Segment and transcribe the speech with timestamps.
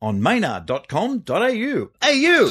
[0.00, 1.90] on maynard.com.au.
[2.02, 2.50] AU!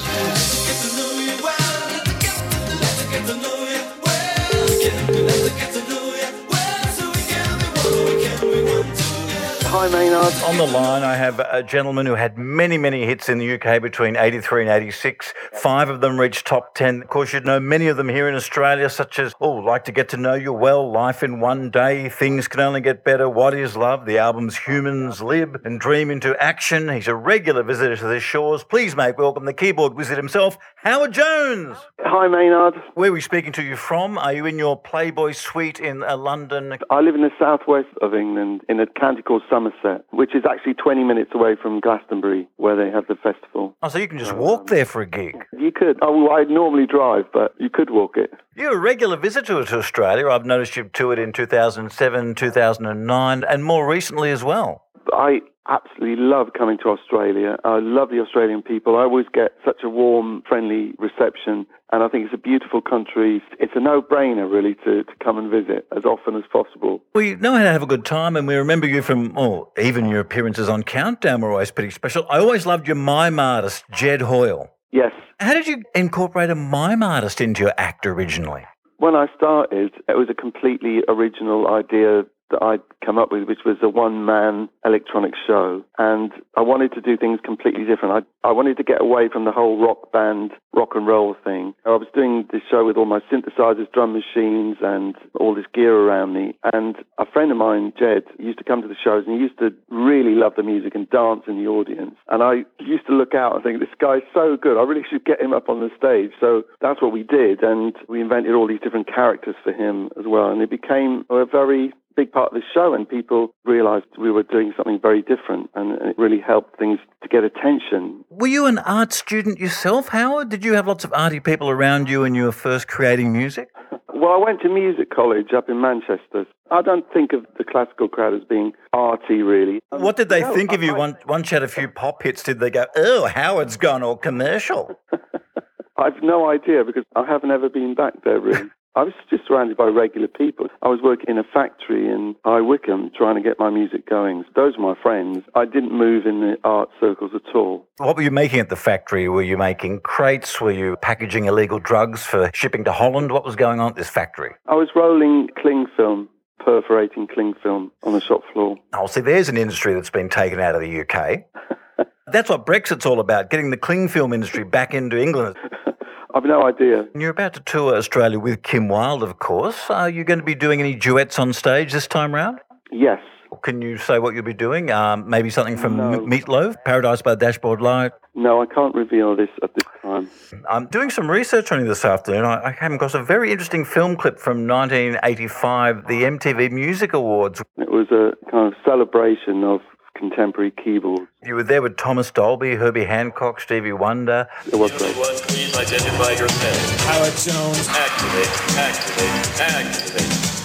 [9.78, 10.34] Hi, Maynard.
[10.46, 13.82] On the line, I have a gentleman who had many, many hits in the UK
[13.82, 15.34] between 83 and 86.
[15.52, 17.02] Five of them reached top 10.
[17.02, 19.92] Of course, you'd know many of them here in Australia, such as, oh, like to
[19.92, 23.54] get to know you well, Life in One Day, Things Can Only Get Better, What
[23.54, 26.88] Is Love, the albums Human's Lib and Dream into Action.
[26.88, 28.64] He's a regular visitor to the shores.
[28.64, 31.78] Please make welcome the keyboard wizard himself, Howard Jones.
[32.00, 32.76] Hi, Maynard.
[32.94, 34.18] Where are we speaking to you from?
[34.18, 36.78] Are you in your Playboy suite in uh, London?
[36.90, 39.65] I live in the southwest of England in a county called Somerset,
[40.12, 43.76] which is actually 20 minutes away from Glastonbury, where they have the festival.
[43.82, 45.36] Oh, so you can just um, walk there for a gig.
[45.58, 45.98] You could.
[46.02, 48.32] Oh, well, I normally drive, but you could walk it.
[48.56, 50.30] You're a regular visitor to Australia.
[50.30, 54.85] I've noticed you've toured in 2007, 2009, and more recently as well.
[55.14, 57.58] I absolutely love coming to Australia.
[57.64, 58.96] I love the Australian people.
[58.98, 63.42] I always get such a warm, friendly reception, and I think it's a beautiful country.
[63.60, 67.02] It's a no-brainer, really, to, to come and visit as often as possible.
[67.16, 70.08] We know how to have a good time, and we remember you from, oh, even
[70.08, 72.26] your appearances on Countdown were always pretty special.
[72.30, 74.70] I always loved your mime artist, Jed Hoyle.
[74.92, 75.12] Yes.
[75.40, 78.66] How did you incorporate a mime artist into your act originally?
[78.98, 83.66] When I started, it was a completely original idea that I'd come up with, which
[83.66, 85.84] was a one man electronic show.
[85.98, 88.26] And I wanted to do things completely different.
[88.44, 91.74] I, I wanted to get away from the whole rock band, rock and roll thing.
[91.86, 95.96] I was doing this show with all my synthesizers, drum machines, and all this gear
[95.96, 96.58] around me.
[96.74, 99.60] And a friend of mine, Jed, used to come to the shows and he used
[99.60, 102.16] to really love the music and dance in the audience.
[102.30, 104.78] And I used to look out and think, this guy's so good.
[104.78, 106.32] I really should get him up on the stage.
[106.40, 107.64] So that's what we did.
[107.64, 110.52] And we invented all these different characters for him as well.
[110.52, 114.44] And it became a very big part of the show and people realized we were
[114.44, 118.24] doing something very different and it really helped things to get attention.
[118.30, 120.50] Were you an art student yourself, Howard?
[120.50, 123.70] Did you have lots of arty people around you when you were first creating music?
[124.18, 126.46] Well, I went to music college up in Manchester.
[126.72, 129.82] I don't think of the classical crowd as being arty, really.
[129.90, 132.42] What did they No, think of you once, once you had a few pop hits?
[132.42, 134.98] Did they go, oh, Howard's gone all commercial?
[135.98, 138.70] I've no idea because I haven't ever been back there, really.
[138.96, 140.68] I was just surrounded by regular people.
[140.82, 144.46] I was working in a factory in High Wycombe trying to get my music going.
[144.56, 145.40] Those were my friends.
[145.54, 147.86] I didn't move in the art circles at all.
[147.98, 149.28] What were you making at the factory?
[149.28, 150.62] Were you making crates?
[150.62, 153.34] Were you packaging illegal drugs for shipping to Holland?
[153.34, 154.56] What was going on at this factory?
[154.68, 156.30] I was rolling cling film,
[156.60, 158.78] perforating cling film on the shop floor.
[158.94, 161.44] Oh, see, there's an industry that's been taken out of the UK.
[162.32, 165.58] That's what Brexit's all about, getting the cling film industry back into England.
[166.36, 167.08] I've no idea.
[167.14, 169.90] And You're about to tour Australia with Kim Wilde, of course.
[169.90, 172.60] Are you going to be doing any duets on stage this time round?
[172.92, 173.20] Yes.
[173.64, 174.92] Can you say what you'll be doing?
[174.92, 176.12] Um, maybe something from No.
[176.12, 178.12] M- Meatloaf, Paradise by the Dashboard Light.
[178.36, 180.30] No, I can't reveal this at this time.
[180.70, 182.44] I'm doing some research on you this afternoon.
[182.44, 187.62] I, I came across a very interesting film clip from 1985, the MTV Music Awards.
[187.78, 189.80] It was a kind of celebration of
[190.16, 191.28] contemporary keyboards.
[191.44, 194.48] You were there with Thomas Dolby, Herbie Hancock, Stevie Wonder.
[194.72, 195.16] It was great.
[195.18, 197.00] One, please identify yourself.
[197.02, 197.88] Howard Jones.
[197.90, 200.56] Activate, activate, activate.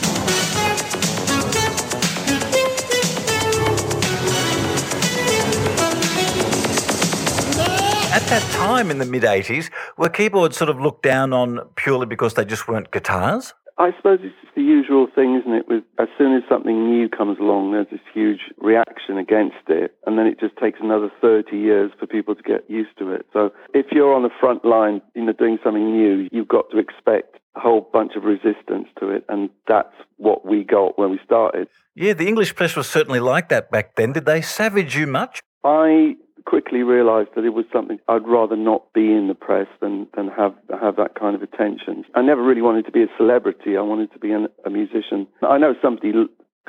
[8.12, 12.06] At that time in the mid 80s, were keyboards sort of looked down on purely
[12.06, 13.54] because they just weren't guitars?
[13.80, 15.66] I suppose it's the usual thing, isn't it?
[15.66, 20.18] With as soon as something new comes along, there's this huge reaction against it, and
[20.18, 23.24] then it just takes another 30 years for people to get used to it.
[23.32, 26.78] So if you're on the front line, you know, doing something new, you've got to
[26.78, 31.18] expect a whole bunch of resistance to it, and that's what we got when we
[31.24, 31.66] started.
[31.94, 34.12] Yeah, the English press was certainly like that back then.
[34.12, 35.40] Did they savage you much?
[35.64, 36.16] I
[36.50, 40.26] quickly realised that it was something I'd rather not be in the press than, than
[40.26, 42.04] have have that kind of attention.
[42.16, 43.76] I never really wanted to be a celebrity.
[43.76, 45.28] I wanted to be an, a musician.
[45.42, 46.10] I know somebody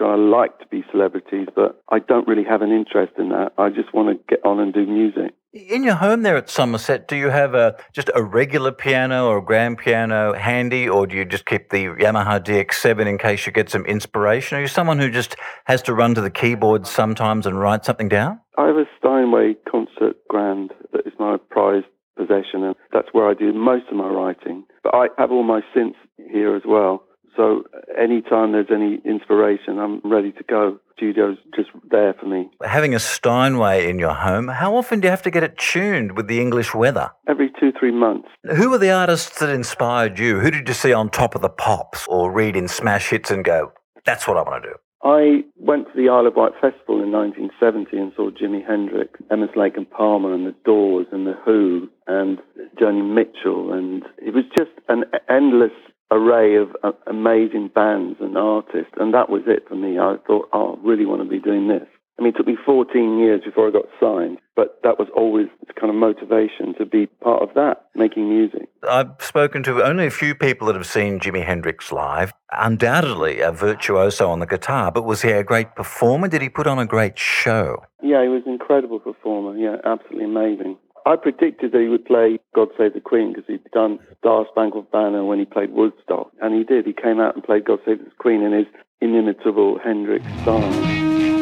[0.01, 3.53] of like to be celebrities, but I don't really have an interest in that.
[3.57, 5.33] I just want to get on and do music.
[5.53, 9.39] In your home there at Somerset, do you have a just a regular piano or
[9.39, 13.51] a grand piano handy, or do you just keep the Yamaha DX7 in case you
[13.51, 14.57] get some inspiration?
[14.57, 15.35] Are you someone who just
[15.65, 18.39] has to run to the keyboard sometimes and write something down?
[18.57, 23.33] I have a Steinway concert grand that is my prized possession, and that's where I
[23.33, 24.63] do most of my writing.
[24.83, 25.95] But I have all my synths
[26.31, 27.03] here as well.
[27.35, 27.63] So
[27.97, 30.79] anytime there's any inspiration, I'm ready to go.
[30.95, 32.49] Studio's just there for me.
[32.63, 36.15] Having a Steinway in your home, how often do you have to get it tuned
[36.15, 37.09] with the English weather?
[37.27, 38.27] Every two, three months.
[38.55, 40.39] Who were the artists that inspired you?
[40.39, 43.43] Who did you see on top of the pops or read in smash hits and
[43.43, 43.71] go,
[44.05, 44.75] that's what I want to do?
[45.03, 49.59] I went to the Isle of Wight Festival in 1970 and saw Jimi Hendrix, Emerson
[49.59, 52.37] Lake and Palmer, and the Doors, and the Who, and
[52.79, 55.71] Joni Mitchell, and it was just an endless
[56.11, 59.97] array of uh, amazing bands and artists, and that was it for me.
[59.97, 61.87] I thought, oh, I really want to be doing this.
[62.19, 65.47] I mean, it took me 14 years before I got signed, but that was always
[65.79, 68.69] kind of motivation to be part of that, making music.
[68.87, 72.31] I've spoken to only a few people that have seen Jimi Hendrix live.
[72.51, 76.27] Undoubtedly a virtuoso on the guitar, but was he a great performer?
[76.27, 77.83] Did he put on a great show?
[78.03, 79.57] Yeah, he was an incredible performer.
[79.57, 80.77] Yeah, absolutely amazing.
[81.05, 84.91] I predicted that he would play God Save the Queen because he'd done Star Spangled
[84.91, 86.31] Banner when he played Woodstock.
[86.41, 86.85] And he did.
[86.85, 88.67] He came out and played God Save the Queen in his
[89.01, 91.40] inimitable Hendrix style.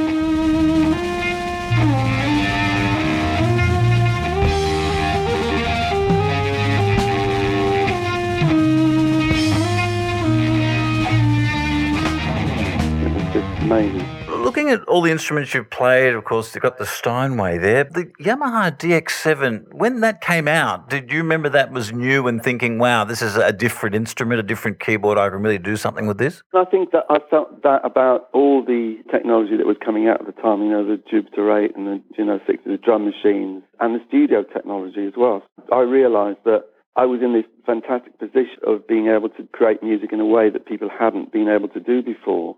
[14.70, 17.86] Looking at all the instruments you've played, of course, you've got the Steinway there.
[17.86, 22.78] The Yamaha DX7, when that came out, did you remember that was new and thinking,
[22.78, 26.20] wow, this is a different instrument, a different keyboard, I can really do something with
[26.20, 26.44] this?
[26.54, 30.28] I think that I felt that about all the technology that was coming out at
[30.28, 33.96] the time, you know, the Jupiter 8 and the Juno 6, the drum machines, and
[33.96, 35.42] the studio technology as well.
[35.74, 40.14] I realized that I was in this fantastic position of being able to create music
[40.14, 42.56] in a way that people hadn't been able to do before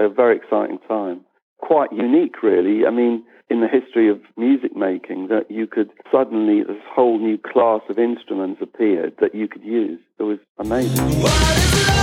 [0.00, 1.20] a very exciting time.
[1.62, 2.84] Quite unique, really.
[2.86, 7.38] I mean, in the history of music making, that you could suddenly, this whole new
[7.38, 10.00] class of instruments appeared that you could use.
[10.18, 12.01] It was amazing.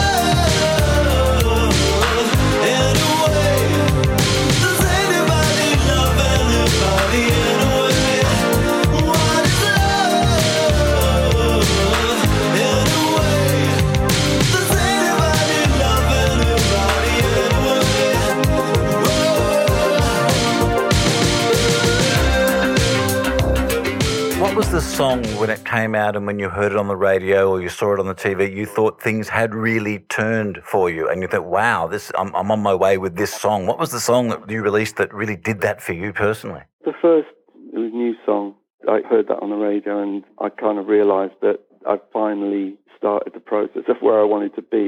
[24.60, 27.50] Was the song when it came out and when you heard it on the radio
[27.50, 31.08] or you saw it on the TV, you thought things had really turned for you
[31.08, 33.68] and you thought, wow, this I'm, I'm on my way with this song.
[33.68, 36.60] What was the song that you released that really did that for you personally?
[36.84, 37.30] The first
[37.72, 38.54] it was new song.
[38.86, 43.34] I heard that on the radio and I kind of realized that I finally started
[43.34, 44.88] the process of where I wanted to be.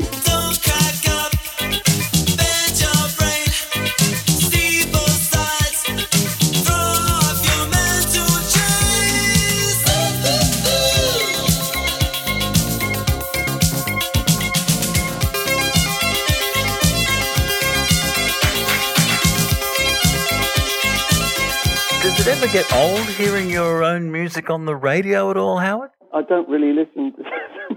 [22.41, 25.91] Ever get old hearing your own music on the radio at all, Howard?
[26.11, 27.13] I don't really listen.
[27.13, 27.23] To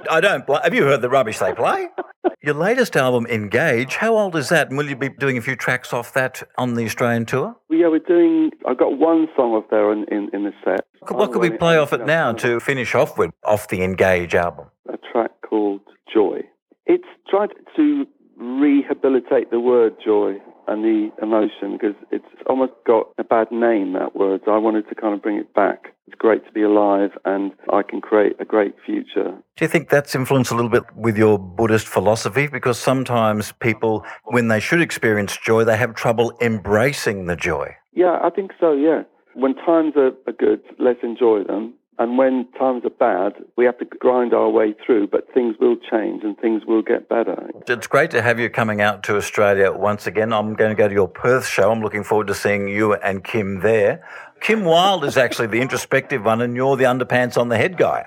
[0.10, 0.48] I don't.
[0.48, 1.88] Have you heard the rubbish they play?
[2.42, 4.68] Your latest album, Engage, how old is that?
[4.68, 7.56] And will you be doing a few tracks off that on the Australian tour?
[7.68, 8.52] Well, yeah, we're doing.
[8.66, 10.86] I've got one song off there in, in, in the set.
[11.08, 14.68] What could we play off it now to finish off with, off the Engage album?
[14.88, 15.80] A track called
[16.12, 16.40] Joy.
[16.86, 18.06] It's tried to
[18.36, 24.16] rehabilitate the word joy and the emotion because it's almost got a bad name, that
[24.16, 24.40] word.
[24.44, 25.94] So I wanted to kind of bring it back.
[26.06, 29.32] It's great to be alive and I can create a great future.
[29.56, 32.46] Do you think that's influenced a little bit with your Buddhist philosophy?
[32.46, 37.74] Because sometimes people, when they should experience joy, they have trouble embracing the joy.
[37.92, 39.02] Yeah, I think so, yeah.
[39.34, 41.74] When times are, are good, let's enjoy them.
[41.98, 45.76] And when times are bad, we have to grind our way through, but things will
[45.76, 47.50] change and things will get better.
[47.68, 50.32] It's great to have you coming out to Australia once again.
[50.32, 51.70] I'm going to go to your Perth show.
[51.70, 54.04] I'm looking forward to seeing you and Kim there.
[54.40, 58.06] Kim Wilde is actually the introspective one, and you're the underpants on the head guy.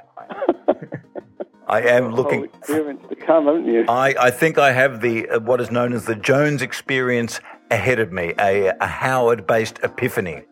[1.68, 2.46] I am looking.
[2.46, 3.86] experience to come, haven't you?
[3.88, 7.40] I, I think I have the uh, what is known as the Jones experience
[7.72, 10.44] ahead of me, a, a Howard-based epiphany.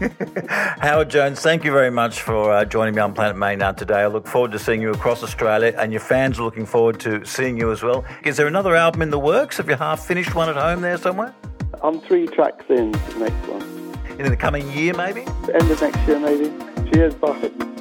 [0.48, 4.02] Howard Jones, thank you very much for uh, joining me on Planet Maynard today.
[4.02, 7.24] I look forward to seeing you across Australia, and your fans are looking forward to
[7.24, 8.04] seeing you as well.
[8.24, 9.56] Is there another album in the works?
[9.58, 11.34] Have you half finished one at home there somewhere?
[11.82, 12.92] I'm three tracks in.
[12.92, 14.18] The next one.
[14.18, 15.22] In the coming year, maybe?
[15.52, 16.52] End of next year, maybe.
[16.90, 17.73] Cheers, bye.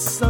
[0.00, 0.29] Reminding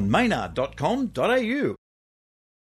[0.00, 1.79] on maynard.com.au.